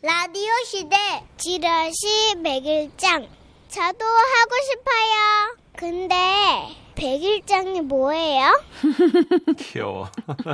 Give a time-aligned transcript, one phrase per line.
[0.00, 0.96] 라디오 시대
[1.36, 3.26] 지라시 백일장
[3.66, 5.56] 저도 하고 싶어요.
[5.76, 6.14] 근데
[6.94, 8.60] 백일장이 뭐예요?
[9.58, 10.08] 귀여워.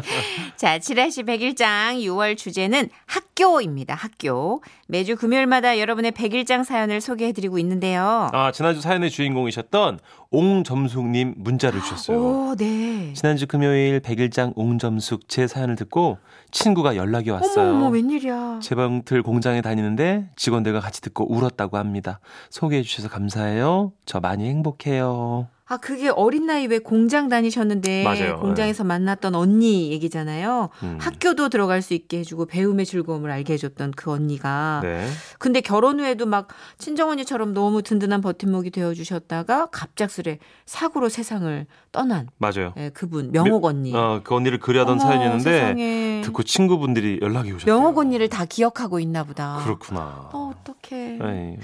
[0.56, 3.94] 자, 지라시 100일장 6월 주제는 학교입니다.
[3.94, 4.62] 학교.
[4.86, 8.28] 매주 금요일마다 여러분의 100일장 사연을 소개해드리고 있는데요.
[8.32, 10.00] 아, 지난주 사연의 주인공이셨던
[10.34, 12.18] 옹점숙님 문자를 주셨어요.
[12.18, 13.12] 오, 네.
[13.14, 16.18] 지난주 금요일 백일장 옹점숙 제 사연을 듣고
[16.50, 17.70] 친구가 연락이 왔어요.
[17.70, 18.58] 어머, 어머, 웬일이야.
[18.60, 22.20] 재방틀 공장에 다니는데 직원들과 같이 듣고 울었다고 합니다.
[22.50, 23.92] 소개해 주셔서 감사해요.
[24.06, 25.48] 저 많이 행복해요.
[25.66, 28.38] 아, 그게 어린 나이 왜 공장 다니셨는데 맞아요.
[28.38, 30.68] 공장에서 만났던 언니 얘기잖아요.
[30.82, 30.98] 음.
[31.00, 34.80] 학교도 들어갈 수 있게 해주고 배움의 즐거움을 알게 해줬던 그 언니가.
[34.82, 35.08] 네.
[35.38, 40.23] 근데 결혼 후에도 막 친정 언니처럼 너무 든든한 버팀목이 되어주셨다가 갑작스레
[40.66, 42.72] 사고로 세상을 떠난 맞아요.
[42.76, 43.94] 예, 그분 명옥 언니.
[43.94, 46.20] 어, 그 언니를 그리하던 어머, 사연이었는데 세상에.
[46.24, 47.74] 듣고 친구분들이 연락이 오셨대요.
[47.74, 49.60] 명옥 언니를 다 기억하고 있나 보다.
[49.64, 50.30] 그렇구나.
[50.32, 51.18] 어, 어떡해.
[51.22, 51.56] 에이.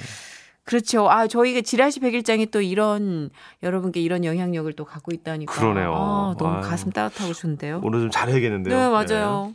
[0.64, 1.10] 그렇죠.
[1.10, 3.30] 아, 저희가 지라시 백일장이 또 이런
[3.62, 5.52] 여러분께 이런 영향력을 또 갖고 있다니까.
[5.52, 5.92] 그러네요.
[5.94, 6.62] 아, 너무 아유.
[6.62, 7.80] 가슴 따뜻하고 좋은데요.
[7.82, 8.76] 오늘 좀 잘해야겠는데요.
[8.76, 9.52] 네, 맞아요.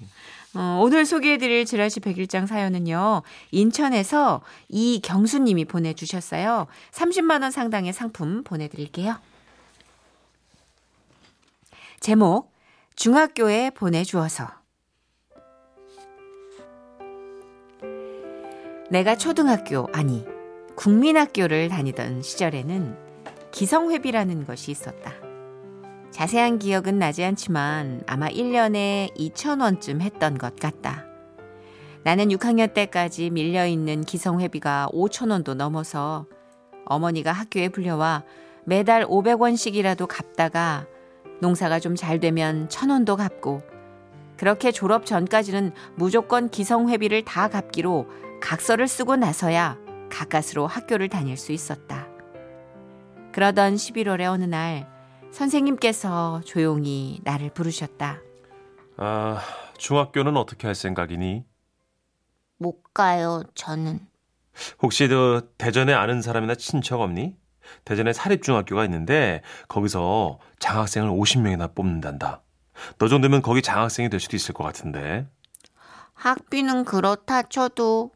[0.55, 6.67] 어, 오늘 소개해드릴 지라시 백일장 사연은요, 인천에서 이경수님이 보내주셨어요.
[6.91, 9.17] 30만원 상당의 상품 보내드릴게요.
[11.99, 12.53] 제목,
[12.95, 14.47] 중학교에 보내주어서.
[18.89, 20.23] 내가 초등학교, 아니,
[20.75, 22.97] 국민학교를 다니던 시절에는
[23.51, 25.24] 기성회비라는 것이 있었다.
[26.15, 31.03] 자세한 기억은 나지 않지만 아마 1년에 2,000원쯤 했던 것 같다.
[32.03, 36.25] 나는 6학년 때까지 밀려있는 기성회비가 5,000원도 넘어서
[36.85, 38.23] 어머니가 학교에 불려와
[38.63, 40.87] 매달 500원씩이라도 갚다가
[41.41, 43.61] 농사가 좀 잘 되면 1,000원도 갚고
[44.37, 48.07] 그렇게 졸업 전까지는 무조건 기성회비를 다 갚기로
[48.41, 49.77] 각서를 쓰고 나서야
[50.09, 52.07] 가까스로 학교를 다닐 수 있었다.
[53.33, 54.94] 그러던 11월의 어느 날
[55.35, 58.21] 선생님께서 조용히 나를 부르셨다.
[58.95, 59.41] 아,
[59.77, 61.43] 중학교는 어떻게 할 생각이니?
[62.57, 63.99] 못 가요, 저는.
[64.81, 67.35] 혹시 너 대전에 아는 사람이나 친척 없니?
[67.83, 72.41] 대전에 사립중학교가 있는데 거기서 장학생을 50명이나 뽑는단다.
[72.97, 75.27] 너 정도면 거기 장학생이 될 수도 있을 것 같은데.
[76.13, 78.11] 학비는 그렇다 쳐도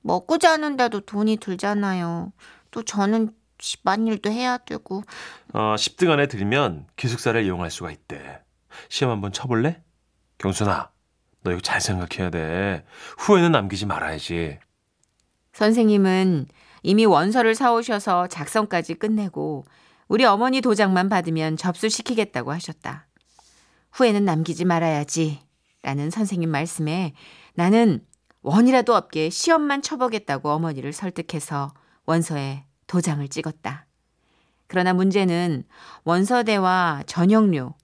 [0.00, 2.32] 먹고 자는데도 돈이 들잖아요.
[2.72, 3.32] 또 저는
[3.64, 5.02] 집안일도 해야 되고
[5.54, 8.40] 어, 10등 안에 들면 기숙사를 이용할 수가 있대.
[8.90, 9.82] 시험 한번 쳐볼래?
[10.38, 10.90] 경순아,
[11.42, 12.84] 너 이거 잘 생각해야 돼.
[13.18, 14.58] 후회는 남기지 말아야지.
[15.54, 16.46] 선생님은
[16.82, 19.64] 이미 원서를 사오셔서 작성까지 끝내고
[20.08, 23.06] 우리 어머니 도장만 받으면 접수시키겠다고 하셨다.
[23.92, 25.40] 후회는 남기지 말아야지.
[25.82, 27.14] 라는 선생님 말씀에
[27.54, 28.04] 나는
[28.42, 31.72] 원이라도 없게 시험만 쳐보겠다고 어머니를 설득해서
[32.04, 33.86] 원서에 도장을 찍었다.
[34.66, 35.64] 그러나 문제는
[36.04, 37.74] 원서대와 전형료,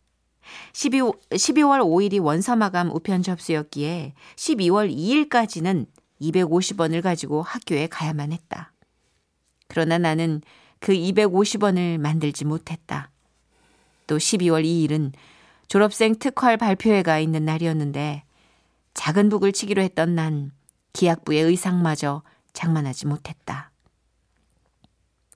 [0.73, 5.87] 12, 12월 5일이 원서 마감 우편 접수였기에 12월 2일까지는
[6.21, 8.73] 250원을 가지고 학교에 가야만 했다.
[9.69, 10.43] 그러나 나는
[10.81, 13.11] 그 250원을 만들지 못했다.
[14.07, 15.13] 또 12월 2일은
[15.69, 18.25] 졸업생 특활 발표회가 있는 날이었는데
[18.95, 20.51] 작은 북을 치기로 했던 난
[20.93, 22.23] 기약부의 의상마저
[22.53, 23.70] 장만하지 못했다.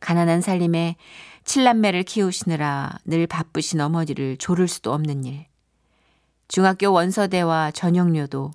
[0.04, 0.96] 가난한 살림에
[1.44, 5.46] 칠남매를 키우시느라 늘 바쁘신 어머니를 조를 수도 없는 일.
[6.46, 8.50] 중학교 원서대와 전형료도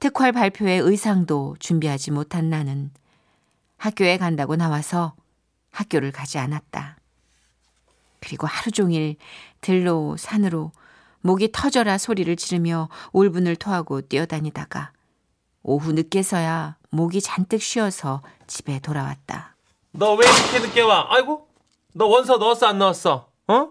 [0.00, 2.90] 특활 발표회 의상도 준비하지 못한 나는
[3.76, 5.14] 학교에 간다고 나와서
[5.70, 6.96] 학교를 가지 않았다.
[8.20, 9.16] 그리고 하루 종일
[9.60, 10.72] 들로 산으로
[11.20, 14.92] 목이 터져라 소리를 지르며 울분을 토하고 뛰어다니다가
[15.62, 19.53] 오후 늦게서야 목이 잔뜩 쉬어서 집에 돌아왔다.
[19.96, 21.06] 너 왜 이렇게 늦게 와?
[21.10, 21.48] 아이고,
[21.92, 23.30] 너 원서 넣었어 안 넣었어?
[23.46, 23.68] 어?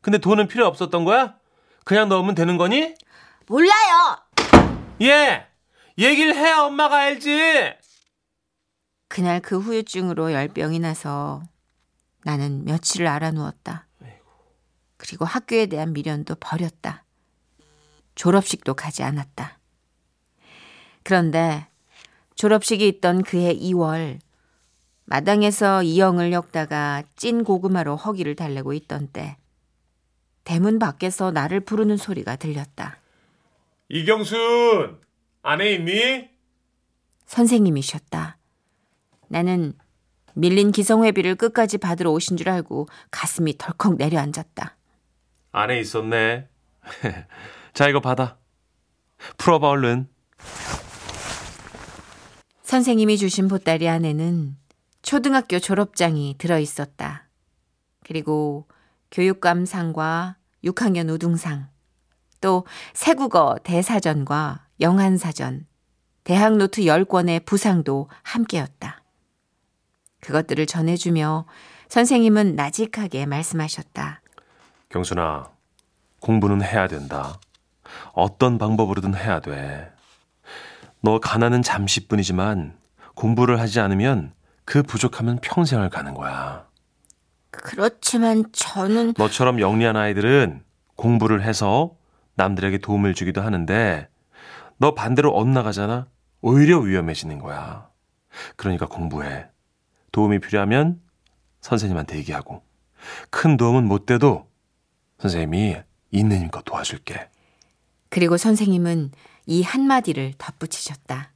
[0.00, 1.36] 근데 돈은 필요 없었던 거야?
[1.84, 2.94] 그냥 넣으면 되는 거니?
[3.46, 4.16] 몰라요.
[5.02, 5.46] 예,
[5.98, 7.74] 얘기를 해야 엄마가 알지.
[9.08, 11.42] 그날 그 후유증으로 열병이 나서
[12.24, 13.86] 나는 며칠을 알아누웠다.
[14.96, 17.04] 그리고 학교에 대한 미련도 버렸다.
[18.14, 19.58] 졸업식도 가지 않았다.
[21.04, 21.68] 그런데
[22.34, 24.18] 졸업식이 있던 그해 2월
[25.06, 29.36] 마당에서 이영을 엮다가 찐 고구마로 허기를 달래고 있던 때
[30.44, 32.98] 대문 밖에서 나를 부르는 소리가 들렸다.
[33.88, 35.00] 이경순
[35.42, 36.28] 안에 있니?
[37.26, 38.36] 선생님이셨다.
[39.28, 39.74] 나는
[40.34, 44.76] 밀린 기성회비를 끝까지 받으러 오신 줄 알고 가슴이 덜컥 내려앉았다.
[45.52, 46.48] 안에 있었네.
[47.74, 48.38] 자 이거 받아.
[49.38, 50.08] 풀어봐 얼른.
[52.62, 54.56] 선생님이 주신 보따리 안에는
[55.06, 57.28] 초등학교 졸업장이 들어 있었다.
[58.04, 58.66] 그리고
[59.12, 61.68] 교육감상과 6학년 우등상,
[62.40, 65.68] 또 새국어 대사전과 영한사전,
[66.24, 69.04] 대학 노트 10권의 부상도 함께였다.
[70.22, 71.46] 그것들을 전해주며
[71.86, 74.22] 선생님은 나직하게 말씀하셨다.
[74.88, 75.52] 경순아,
[76.18, 77.38] 공부는 해야 된다.
[78.12, 79.88] 어떤 방법으로든 해야 돼.
[81.00, 82.76] 너 가난은 잠시뿐이지만
[83.14, 84.34] 공부를 하지 않으면
[84.66, 86.66] 그 부족함은 평생을 가는 거야.
[87.50, 90.62] 그렇지만 저는 너처럼 영리한 아이들은
[90.96, 91.96] 공부를 해서
[92.34, 94.08] 남들에게 도움을 주기도 하는데
[94.76, 96.08] 너 반대로 엇나가잖아?
[96.42, 97.88] 오히려 위험해지는 거야.
[98.56, 99.46] 그러니까 공부해.
[100.12, 101.00] 도움이 필요하면
[101.60, 102.62] 선생님한테 얘기하고
[103.30, 104.48] 큰 도움은 못 돼도
[105.18, 105.76] 선생님이
[106.10, 107.30] 있는 힘껏 도와줄게.
[108.10, 109.12] 그리고 선생님은
[109.46, 111.30] 이 한마디를 덧붙이셨다.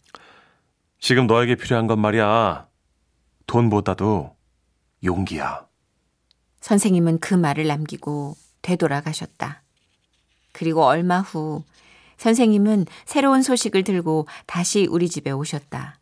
[0.98, 2.69] 지금 너에게 필요한 건 말이야.
[3.50, 4.36] 돈보다도
[5.02, 5.66] 용기야.
[6.60, 9.62] 선생님은 그 말을 남기고 되돌아가셨다.
[10.52, 11.64] 그리고 얼마 후
[12.16, 15.98] 선생님은 새로운 소식을 들고 다시 우리 집에 오셨다.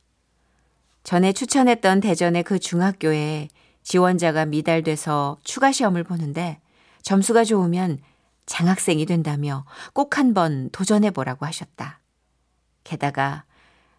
[1.05, 3.49] 전에 추천했던 대전의 그 중학교에
[3.83, 6.61] 지원자가 미달돼서 추가 시험을 보는데
[7.01, 7.99] 점수가 좋으면
[8.45, 9.65] 장학생이 된다며
[9.95, 12.01] 꼭 한번 도전해 보라고 하셨다.
[12.85, 13.45] 게다가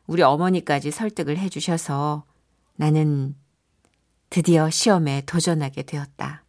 [0.06, 2.28] 우리 어머니까지 설득을 해 주셔서
[2.79, 3.35] 나는
[4.29, 6.45] 드디어 시험에 도전하게 되었다.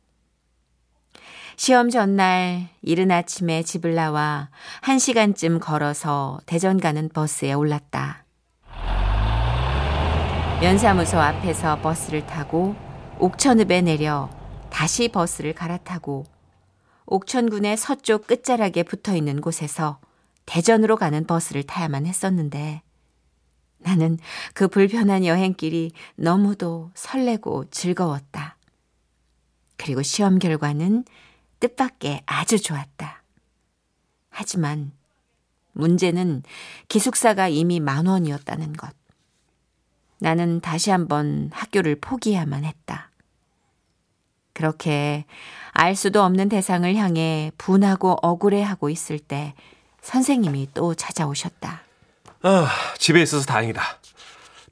[1.56, 4.48] 시험 전날 이른 아침에 집을 나와
[4.80, 8.24] 한 시간쯤 걸어서 대전 가는 버스에 올랐다.
[10.60, 12.76] 면사무소 앞에서 버스를 타고
[13.18, 14.30] 옥천읍에 내려
[14.70, 16.26] 다시 버스를 갈아타고
[17.06, 19.98] 옥천군의 서쪽 끝자락에 붙어 있는 곳에서
[20.46, 22.82] 대전으로 가는 버스를 타야만 했었는데
[23.80, 24.18] 나는
[24.54, 28.56] 그 불편한 여행길이 너무도 설레고 즐거웠다.
[29.76, 31.04] 그리고 시험 결과는
[31.60, 33.22] 뜻밖의 아주 좋았다.
[34.28, 34.92] 하지만
[35.72, 36.42] 문제는
[36.88, 38.94] 기숙사가 이미 만 원이었다는 것.
[40.18, 43.10] 나는 다시 한번 학교를 포기해야만 했다.
[44.52, 45.24] 그렇게
[45.72, 49.54] 알 수도 없는 대상을 향해 분하고 억울해하고 있을 때
[50.02, 51.89] 선생님이 또 찾아오셨다.
[52.42, 53.82] 아, 집에 있어서 다행이다.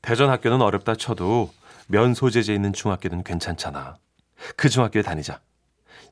[0.00, 1.52] 대전 학교는 어렵다 쳐도
[1.88, 3.96] 면 소재재 있는 중학교는 괜찮잖아.
[4.56, 5.40] 그 중학교에 다니자.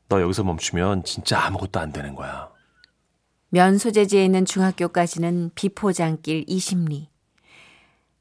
[0.08, 2.50] 너 여기서 멈추면 진짜 아무것도 안 되는 거야.
[3.48, 7.08] 면 소재지에 있는 중학교까지는 비포장길 20리.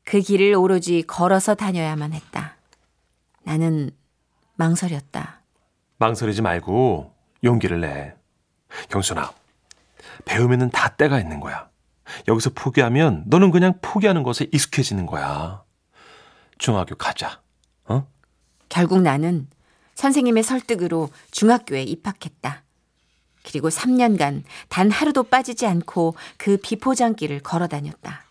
[0.05, 2.55] 그 길을 오로지 걸어서 다녀야만 했다.
[3.43, 3.89] 나는
[4.55, 5.41] 망설였다.
[5.97, 8.15] 망설이지 말고 용기를 내.
[8.89, 9.31] 경순아,
[10.25, 11.69] 배우면은 다 때가 있는 거야.
[12.27, 15.63] 여기서 포기하면 너는 그냥 포기하는 것에 익숙해지는 거야.
[16.57, 17.41] 중학교 가자.
[17.85, 18.07] 어?
[18.69, 19.47] 결국 나는
[19.95, 22.63] 선생님의 설득으로 중학교에 입학했다.
[23.43, 28.23] 그리고 3년간 단 하루도 빠지지 않고 그 비포장길을 걸어 다녔다.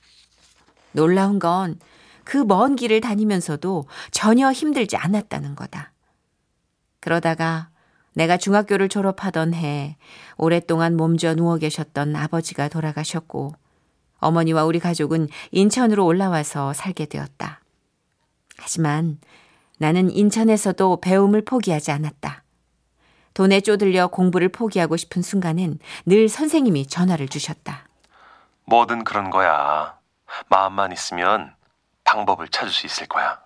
[0.93, 1.79] 놀라운 건
[2.25, 5.93] 그 먼 길을 다니면서도 전혀 힘들지 않았다는 거다.
[7.01, 7.69] 그러다가
[8.15, 9.97] 내가 중학교를 졸업하던 해
[10.37, 13.55] 오랫동안 몸져 누워 계셨던 아버지가 돌아가셨고
[14.25, 17.61] 어머니와 우리 가족은 인천으로 올라와서 살게 되었다.
[18.57, 19.19] 하지만
[19.79, 22.43] 나는 인천에서도 배움을 포기하지 않았다.
[23.35, 27.89] 돈에 쪼들려 공부를 포기하고 싶은 순간엔 늘 선생님이 전화를 주셨다.
[28.67, 29.99] 뭐든 그런 거야.
[30.49, 31.55] 마음만 있으면
[32.05, 33.41] 방법을 찾을 수 있을 거야.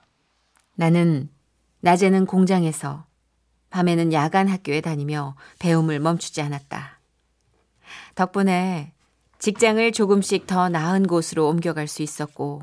[0.74, 1.28] 나는
[1.80, 3.06] 낮에는 공장에서
[3.70, 6.98] 밤에는 야간 학교에 다니며 배움을 멈추지 않았다.
[8.14, 8.92] 덕분에
[9.38, 12.62] 직장을 조금씩 더 나은 곳으로 옮겨갈 수 있었고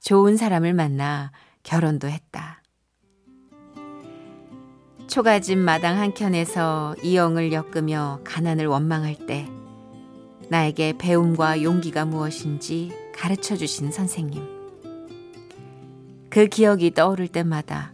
[0.00, 1.30] 좋은 사람을 만나
[1.62, 2.62] 결혼도 했다.
[5.08, 9.48] 초가집 마당 한켠에서 이영을 엮으며 가난을 원망할 때
[10.48, 14.42] 나에게 배움과 용기가 무엇인지 가르쳐 주신 선생님.
[16.30, 17.92] 그 기억이 떠오를 때마다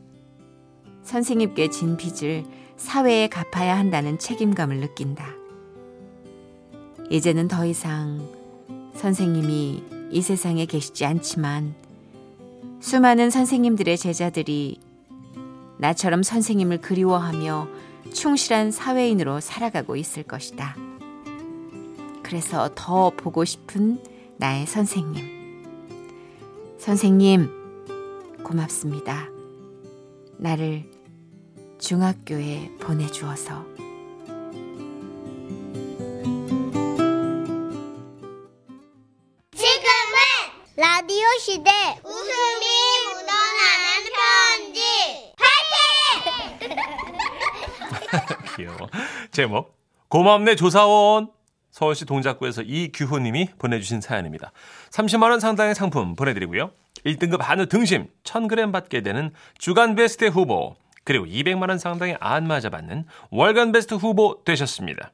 [1.02, 2.44] 선생님께 진 빚을
[2.76, 5.41] 사회에 갚아야 한다는 책임감을 느낀다.
[7.12, 8.26] 이제는 더 이상
[8.94, 11.74] 선생님이 이 세상에 계시지 않지만
[12.80, 14.80] 수많은 선생님들의 제자들이
[15.76, 17.68] 나처럼 선생님을 그리워하며
[18.14, 20.74] 충실한 사회인으로 살아가고 있을 것이다.
[22.22, 24.02] 그래서 더 보고 싶은
[24.38, 25.66] 나의 선생님.
[26.78, 27.50] 선생님,
[28.42, 29.28] 고맙습니다.
[30.38, 30.90] 나를
[31.78, 33.71] 중학교에 보내주어서.
[41.38, 41.70] 시대
[42.04, 42.72] 웃음이
[48.56, 48.88] 귀여워.
[49.30, 49.76] 제목
[50.08, 51.30] 고맙네 조사원
[51.70, 54.52] 서울시 동작구에서 이규호님이 보내주신 사연입니다.
[54.90, 56.70] 30만 원 상당의 상품 보내드리고요.
[57.06, 63.06] 1등급 한우 등심 1000g 받게 되는 주간 베스트 후보 그리고 200만 원 상당의 안마자 받는
[63.30, 65.12] 월간 베스트 후보 되셨습니다.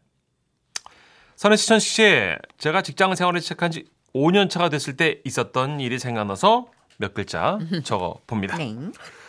[1.37, 3.85] 선혜 씨, 천식 씨, 제가 직장 생활을 시작한 지
[4.15, 6.67] 5년 차가 됐을 때 있었던 일이 생각나서
[6.99, 8.57] 몇 글자 적어 봅니다.
[8.57, 8.75] 네.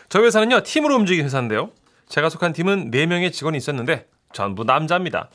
[0.10, 1.72] 저희 회사는요, 팀으로 움직이는 회사인데요.
[2.08, 5.30] 제가 속한 팀은 4명의 직원이 있었는데 전부 남자입니다.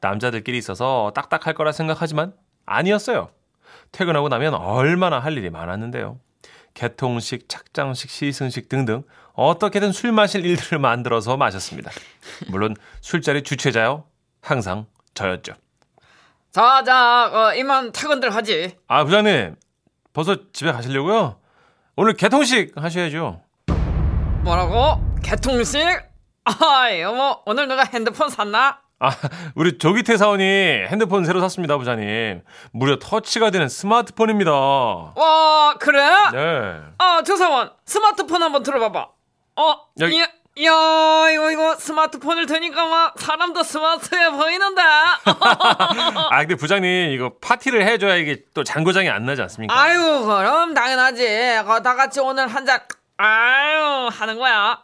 [0.00, 2.32] 남자들끼리 있어서 딱딱할 거라 생각하지만
[2.66, 3.30] 아니었어요.
[3.92, 6.18] 퇴근하고 나면 얼마나 할 일이 많았는데요.
[6.74, 9.02] 개통식, 착장식, 시승식 등등
[9.34, 11.90] 어떻게든 술 마실 일들을 만들어서 마셨습니다.
[12.48, 14.04] 물론 술자리 주최자요.
[14.40, 15.54] 항상 저였죠.
[16.52, 18.76] 자, 자, 어, 이만 퇴근들 하지.
[18.88, 19.54] 아, 부장님.
[20.12, 21.36] 벌써 집에 가시려고요?
[21.96, 23.40] 오늘 개통식 하셔야죠.
[24.42, 25.00] 뭐라고?
[25.22, 25.80] 개통식?
[26.44, 28.80] 아, 여보, 오늘 누가 핸드폰 샀나?
[28.98, 29.10] 아,
[29.54, 32.42] 우리 조기태 사원이 핸드폰 새로 샀습니다, 부장님.
[32.72, 34.50] 무려 터치가 되는 스마트폰입니다.
[34.52, 36.02] 와, 그래?
[36.32, 36.80] 네.
[36.98, 39.08] 아, 조 사원, 스마트폰 한번 들어봐봐.
[39.56, 39.70] 어,
[40.02, 40.06] 야,
[40.64, 44.82] 야, 이거, 이거 스마트폰을 드니까 막 사람도 스마트해 보이는데?
[46.40, 49.78] 아, 근데 부장님, 이거 파티를 해줘야 이게 또 장고장이 안 나지 않습니까?
[49.78, 51.58] 아유, 그럼 당연하지.
[51.66, 52.80] 어, 다 같이 오늘 한 잔,
[53.18, 54.78] 아유, 하는 거야.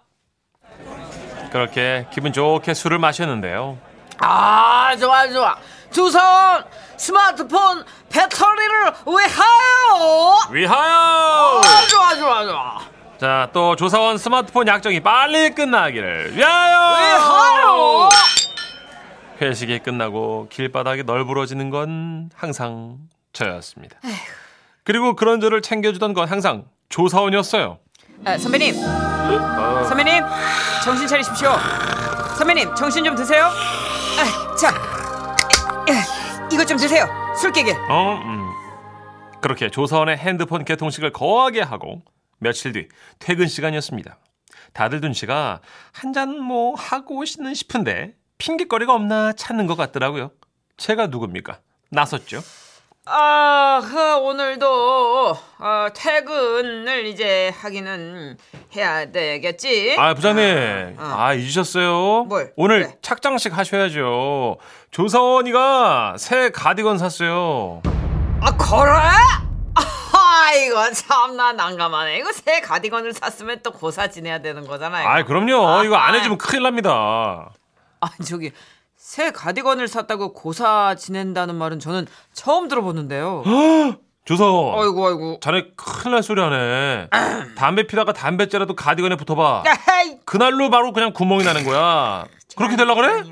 [1.50, 3.78] 그렇게 기분 좋게 술을 마셨는데요.
[4.18, 5.56] 아, 좋아, 좋아.
[5.90, 6.64] 조사원,
[6.98, 10.38] 스마트폰 배터리를 위하여!
[10.50, 11.60] 위하여!
[11.64, 12.80] 아, 좋아, 좋아, 좋아.
[13.18, 16.96] 자, 또 조사원 스마트폰 약정이 빨리 끝나기를 위하여!
[16.98, 18.08] 위하여!
[19.40, 22.98] 회식이 끝나고 길바닥이 널브러지는 건 항상
[23.32, 23.98] 저였습니다.
[24.84, 27.78] 그리고 그런 저를 챙겨주던 건 항상 조사원이었어요.
[28.24, 28.74] 아, 선배님.
[28.74, 30.24] 선배님,
[30.84, 31.50] 정신 차리십시오.
[32.38, 33.44] 선배님, 정신 좀 드세요.
[33.46, 34.72] 아, 자,
[35.88, 37.06] 예, 이것 좀 드세요.
[37.38, 37.72] 술 깨게.
[37.90, 38.50] 어, 음.
[39.42, 42.02] 그렇게 조사원의 핸드폰 개통식을 거하게 하고
[42.38, 42.88] 며칠 뒤
[43.18, 44.18] 퇴근 시간이었습니다.
[44.72, 45.60] 다들 눈치가
[45.92, 50.30] 한 잔 뭐 하고 오시는 싶은데 핑계거리가 없나 찾는 것 같더라고요.
[50.76, 51.58] 제가 누굽니까?
[51.90, 52.40] 나섰죠.
[53.08, 58.36] 아, 그 오늘도 어, 퇴근을 이제 하기는
[58.74, 59.94] 해야 되겠지.
[59.96, 61.14] 아 부장님, 아, 어.
[61.16, 62.24] 아 잊으셨어요?
[62.24, 62.52] 뭘?
[62.56, 62.96] 오늘 왜?
[63.02, 64.56] 착장식 하셔야죠.
[64.90, 67.80] 조사원이가 새 가디건 샀어요.
[68.40, 68.90] 아, 그래?
[69.76, 72.18] 아, 이거 참나 난감하네.
[72.18, 75.06] 이거 새 가디건을 샀으면 또 고사 지내야 되는 거잖아요.
[75.06, 75.66] 아 그럼요.
[75.68, 76.16] 아, 이거 안 아.
[76.18, 77.50] 해주면 큰일 납니다.
[78.00, 78.52] 아, 저기
[78.96, 83.44] 새 가디건을 샀다고 고사 지낸다는 말은 저는 처음 들어보는데요.
[84.24, 84.80] 조사원.
[84.80, 85.38] 아이고, 아이고.
[85.40, 87.08] 자네 큰일 날 소리 하네.
[87.56, 89.62] 담배 피다가 담배째라도 가디건에 붙어봐.
[90.04, 92.26] 에이, 그날로 바로 그냥 구멍이 나는 거야.
[92.56, 93.22] 그렇게 되려 그래?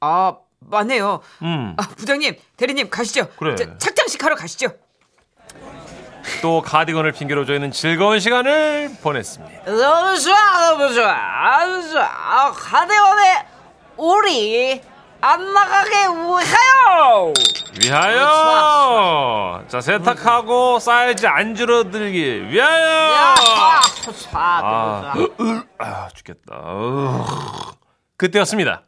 [0.00, 1.20] 아, 맞네요.
[1.42, 1.74] 음.
[1.76, 3.28] 아, 부장님, 대리님 가시죠.
[3.36, 3.56] 그래.
[3.56, 4.68] 자, 착장식 하러 가시죠.
[6.42, 9.64] 또 가디건을 핑계로 저희는 즐거운 시간을 보냈습니다.
[9.64, 12.04] 너무 좋아, 너무 좋아, 아주 좋아.
[12.04, 13.46] 아, 가디건에
[13.96, 14.80] 우리
[15.20, 17.32] 안 나가게 위하여.
[17.82, 19.62] 위하여!
[19.68, 23.12] 자, 세탁하고 사이즈 안 줄어들기 위하여!
[23.12, 23.34] 야,
[24.34, 25.14] 아.
[25.78, 26.54] 아, 죽겠다.
[26.56, 27.24] 으.
[28.16, 28.82] 그때였습니다.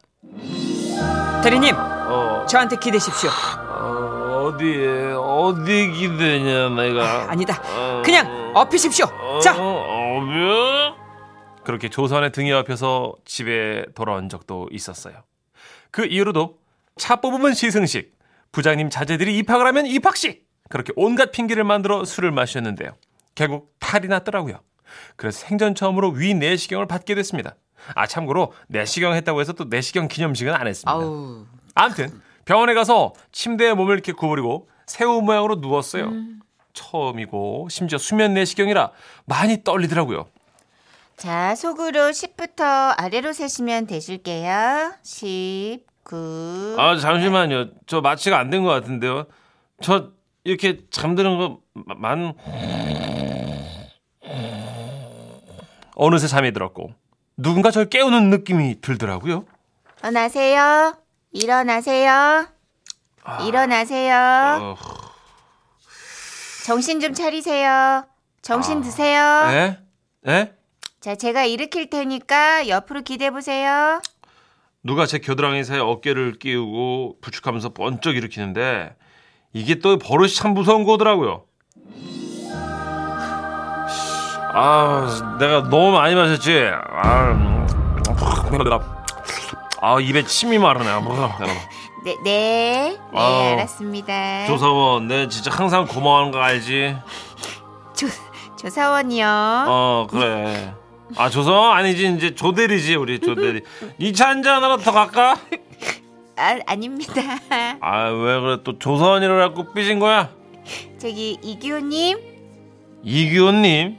[1.43, 3.29] 대리님, 어, 저한테 기대십시오.
[3.29, 7.27] 어, 어디에, 어디 기대냐, 내가.
[7.29, 9.05] 아 니다, 어, 그냥 업히십시오.
[9.41, 10.95] 자, 어, 어뷰?
[11.67, 15.15] 그렇게 조선의 등에 업혀서 집에 돌아온 적도 있었어요.
[15.91, 16.59] 그 이후로도
[16.95, 18.15] 차 뽑으면 시승식,
[18.53, 22.93] 부장님 자제들이 입학을 하면 입학식, 그렇게 온갖 핑계를 만들어 술을 마셨는데요.
[23.35, 24.61] 결국 탈이 났더라고요.
[25.17, 27.57] 그래서 생전 처음으로 위 내시경을 받게 됐습니다.
[27.95, 30.89] 아 참고로 내시경 했다고 해서 또 내시경 기념식은 안 했습니다.
[30.89, 31.45] 아우.
[31.75, 36.13] 아무튼 병원에 가서 침대에 몸을 이렇게 구부리고 새우 모양으로 누웠어요.
[36.71, 38.91] 처음이고 심지어 수면 내시경이라
[39.25, 40.27] 많이 떨리더라고요.
[41.17, 44.93] 자, 속으로 10부터 아래로 세시면 되실게요.
[45.01, 46.75] 10, 9.
[46.77, 47.69] 아 잠시만요.
[47.87, 49.25] 저 마취가 안 된 것 같은데요.
[49.81, 50.11] 저
[50.43, 51.59] 이렇게 잠드는 거
[51.97, 52.33] 만
[55.95, 56.91] 어느새 잠이 들었고
[57.37, 59.45] 누군가 저를 깨우는 느낌이 들더라고요.
[60.01, 60.95] 일어나세요.
[61.31, 62.47] 일어나세요.
[63.47, 64.15] 일어나세요.
[64.61, 64.75] 어,
[66.65, 68.05] 정신 좀 차리세요.
[68.41, 69.21] 정신 드세요.
[69.51, 69.79] 에?
[70.27, 70.51] 에?
[70.99, 74.01] 자, 제가 일으킬 테니까 옆으로 기대 보세요.
[74.83, 78.95] 누가 제 겨드랑이 사이에 어깨를 끼우고 부축하면서 번쩍 일으키는데
[79.53, 81.43] 이게 또 버릇이 참 무서운 거더라고요.
[84.59, 86.67] 아, 내가 너무 많이 마셨지.
[86.91, 87.67] 아, 음.
[89.79, 90.89] 아 입에 침이 마르네.
[90.89, 90.99] 아,
[92.03, 94.47] 네, 네, 네 아우, 알았습니다.
[94.47, 96.95] 조사원, 내 진짜 항상 고마워하는 거 알지?
[97.93, 98.07] 조,
[98.57, 99.27] 조사원이요.
[99.27, 100.73] 어, 그래.
[101.15, 102.13] 아, 조사원 아니지.
[102.15, 103.61] 이제 조대리지, 우리 조대리.
[103.97, 105.37] 이차 한잔 하나 더 갈까?
[106.35, 107.21] 아, 아닙니다.
[107.79, 108.57] 아, 왜 그래?
[108.63, 110.29] 또 조사원이라 갖고 삐진 거야?
[110.99, 112.17] 저기 이기호님,
[113.03, 113.97] 이기호님?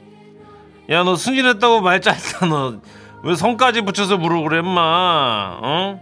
[0.91, 2.79] 야, 너 승진했다고 말 짧다, 너.
[3.23, 5.99] 왜 성까지 붙여서 부르고 그래, 마 어?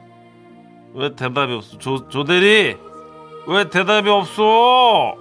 [0.94, 1.78] 왜 대답이 없어?
[1.80, 2.76] 조, 조대리!
[3.48, 5.16] 왜 대답이 없어?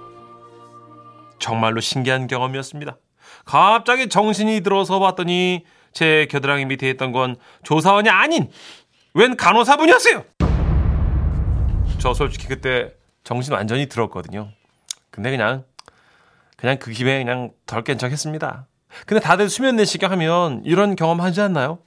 [1.39, 2.97] 정말로 신기한 경험이었습니다.
[3.45, 5.63] 갑자기 정신이 들어서 봤더니
[5.97, 8.51] 제 겨드랑이 밑에 있던 건 조사원이 아닌
[9.15, 10.23] 웬 간호사분이었어요.
[11.97, 14.49] 저 솔직히 그때 정신 완전히 들었거든요.
[15.09, 15.63] 근데 그냥
[16.55, 18.67] 그냥 그 김에 그냥 덜 깬 척했습니다.
[19.07, 21.79] 근데 다들 수면 내시경 하면 이런 경험 하지 않나요?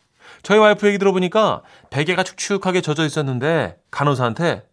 [0.42, 4.64] 저희 와이프 얘기 들어보니까 베개가 축축하게 젖어 있었는데 간호사한테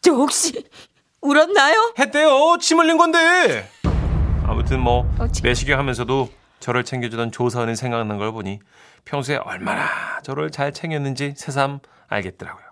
[0.00, 0.64] 저 혹시
[1.20, 1.92] 울었나요?
[1.98, 2.56] 했대요.
[2.62, 3.68] 침 흘린 건데.
[4.46, 6.30] 아무튼 뭐 어, 치- 내시경 하면서도
[6.62, 8.60] 저를 챙겨주던 조사원이 생각난 걸 보니
[9.04, 9.84] 평소에 얼마나
[10.22, 12.64] 저를 잘 챙겼는지 새삼 알겠더라고요.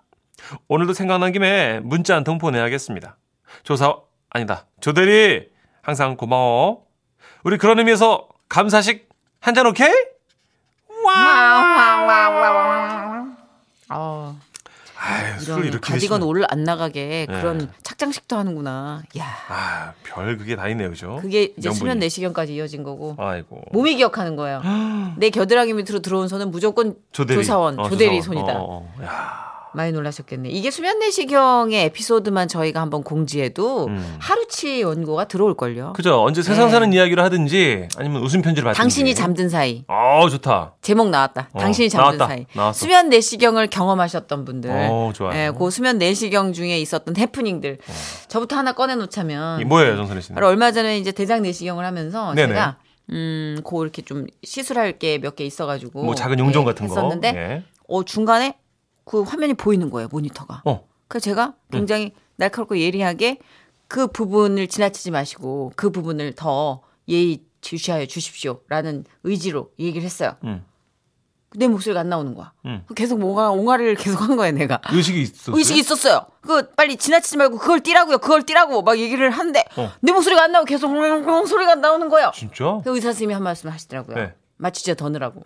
[0.69, 3.17] 오늘도 생각난 김에 문자 한 통 보내야겠습니다.
[3.63, 3.93] 조사
[4.29, 5.49] 아니다 조대리
[5.81, 6.85] 항상 고마워.
[7.43, 9.09] 우리 그런 의미에서 감사식
[9.41, 9.89] 한 잔 오케이?
[13.89, 14.40] 어, 아유, 술 이런
[15.63, 17.39] 이렇게 가디건 올안 나가게 네.
[17.39, 19.03] 그런 착장식도 하는구나.
[19.17, 21.19] 야, 아, 별 그게 다 있네요, 그죠?
[21.21, 21.71] 그게 이제.
[21.71, 23.15] 수면 내시경까지 이어진 거고.
[23.17, 23.61] 아이고.
[23.71, 24.61] 몸이 기억하는 거예요.
[25.17, 27.37] 내 겨드랑이 밑으로 들어온 손은 무조건 조대리.
[27.37, 28.45] 조사원, 어, 조대리 조사원.
[28.45, 28.59] 손이다.
[28.59, 29.50] 어, 어.
[29.71, 29.73] 야.
[29.73, 30.49] 많이 놀라셨겠네.
[30.49, 34.17] 이게 수면 내시경의 에피소드만 저희가 한번 공지해도 음.
[34.19, 35.93] 하루치 원고가 들어올걸요.
[35.93, 36.21] 그죠?
[36.23, 38.77] 언제 세상 사는 이야기를 하든지 아니면 웃음 편지를 받든지.
[38.77, 38.81] 네.
[38.83, 39.83] 당신이 잠든 사이.
[39.87, 40.75] 어, 좋다.
[40.81, 41.49] 제목 나왔다.
[41.53, 42.27] 어, 당신이 잠든 나왔다.
[42.27, 42.45] 사이.
[42.53, 42.77] 나왔어.
[42.79, 44.69] 수면 내시경을 경험하셨던 분들.
[44.71, 45.37] 어, 좋아요.
[45.37, 47.77] 예, 그 수면 내시경 중에 있었던 해프닝들.
[48.27, 50.35] 저부터 하나 꺼내 이 놓자면 뭐예요, 정선혜 씨는?
[50.35, 52.49] 바로 얼마 전에 이제 대장 내시경을 하면서 네네.
[52.49, 52.77] 제가
[53.11, 56.87] 음, 고 이렇게 좀 시술할 게 몇 개 있어 가지고 뭐 작은 용종 예, 같은
[56.87, 56.93] 거.
[56.95, 57.63] 했었는데 예.
[57.87, 58.55] 어, 중간에
[59.05, 60.61] 그 화면이 보이는 거예요, 모니터가.
[60.65, 60.87] 어.
[61.07, 63.39] 그래서 제가 굉장히 날카롭고 예리하게
[63.87, 70.35] 그 부분을 지나치지 마시고 그 부분을 더 예의 주시하여 주십시오라는 의지로 얘기를 했어요.
[70.43, 70.65] 음.
[71.53, 72.53] 내 목소리가 안 나오는 거야.
[72.65, 72.85] 음.
[72.95, 74.79] 계속 뭔가 옹알이를 계속 한 거야, 내가.
[74.89, 75.57] 의식이 있었어요?
[75.57, 76.25] 의식이 있었어요.
[76.39, 78.19] 그 빨리 지나치지 말고 그걸 띄라고요.
[78.19, 79.91] 그걸 띄라고 막 얘기를 하는데 어.
[79.99, 82.31] 내 목소리가 안 나오고 계속 웅웅 소리가 나오는 거예요.
[82.33, 82.79] 진짜?
[82.85, 84.15] 그 의사 선생님이 한 말씀 하시더라고요.
[84.15, 84.33] 네.
[84.61, 85.41] 마취제 더 넣으라고.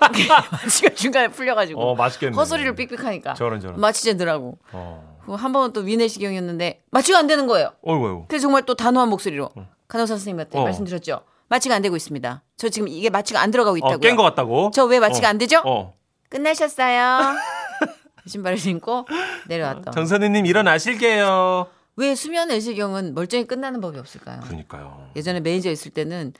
[0.00, 1.80] 마취가 중간에 풀려가지고.
[1.80, 2.36] 어, 맛있겠네.
[2.36, 3.34] 헛소리를 삑삑하니까.
[3.34, 3.80] 저런, 저런.
[3.80, 4.58] 마취제 넣으라고.
[4.72, 5.18] 어.
[5.24, 7.72] 그한 번은 또 위내시경이었는데 마취가 안 되는 거예요.
[7.82, 8.24] 어이구, 어이구.
[8.28, 9.48] 그래서 정말 또 단호한 목소리로
[9.86, 10.64] 간호사 선생님한테 어.
[10.64, 11.20] 말씀드렸죠.
[11.48, 12.42] 마취가 안 되고 있습니다.
[12.56, 13.98] 저 지금 이게 마취가 안 들어가고 어, 있다고요.
[13.98, 14.70] 깬것 같다고?
[14.72, 15.30] 저 왜 마취가 어.
[15.30, 15.62] 안 되죠?
[15.64, 15.94] 어.
[16.28, 17.36] 끝나셨어요.
[18.26, 19.06] 신발을 신고
[19.48, 19.92] 내려왔던.
[19.92, 21.68] 정선혜님 일어나실게요.
[21.96, 24.40] 왜 수면 내시경은 멀쩡히 끝나는 법이 없을까요?
[24.40, 25.10] 그러니까요.
[25.14, 26.32] 예전에 매니저 있을 때는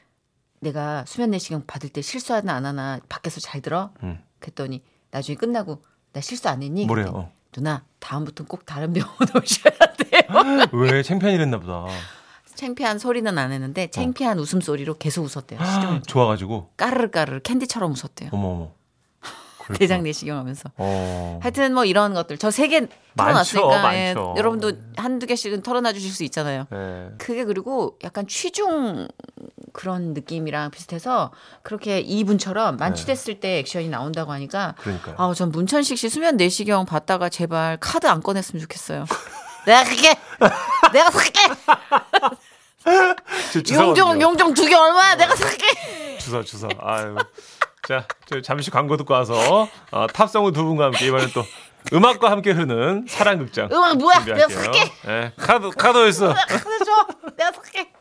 [0.66, 3.90] 내가 수면 내시경 받을 때 실수하나 안 하나 밖에서 잘 들어?
[4.05, 4.22] 음.
[4.38, 6.87] 그랬더니 나중에 끝나고 나 실수 안 했니?
[6.87, 7.11] 뭐래요?
[7.12, 7.33] 어.
[7.51, 10.68] 누나 다음부터는 꼭 다른 병원 오셔야 돼요.
[10.72, 11.87] 왜 창피한이랬나 보다.
[12.55, 15.59] 창피한 소리는 안 했는데 창피한 웃음소리로 계속 웃었대요.
[15.64, 16.70] 시종 좋아가지고.
[16.77, 18.31] 까르르 까르르 캔디처럼 웃었대요.
[18.33, 18.70] 어머 어머.
[19.79, 20.70] 대장 내시경 하면서.
[20.77, 21.38] 어.
[21.42, 24.35] 하여튼 뭐 이런 것들 저 세 개 털어놨으니까 예, 많죠.
[24.37, 26.66] 여러분도 한두 개씩은 털어놔 주실 수 있잖아요.
[26.70, 27.09] 네.
[27.18, 29.09] 그게 그리고 약간 취중
[29.73, 31.33] 그런 느낌이랑 비슷해서
[31.63, 35.15] 그렇게 이분처럼 만취됐을 때 액션이 나온다고 하니까 그러니까요.
[35.19, 39.07] 아, 전 문천식 씨 수면 내시경 봤다가 제발 카드 안 꺼냈으면 좋겠어요.
[39.67, 40.15] 내가 그게
[40.93, 41.41] 내가 살게
[43.73, 44.21] 용종?
[44.21, 46.69] 용종 두 개 얼마야 내가 살게 주사 주사.
[46.81, 47.17] 아유.
[47.87, 51.45] 자, 저 잠시 광고 듣고 와서 어, 탑성우 두 분과 함께 이번엔 또
[51.93, 53.69] 음악과 함께 흐르는 사랑극장.
[53.73, 54.15] 음악 뭐야?
[54.25, 54.49] 준비할게요.
[54.49, 54.93] 내가 살게.
[55.09, 56.33] 예, 카드 카드 있어.
[56.33, 57.07] 카드 줘
[57.37, 57.93] 내가 살게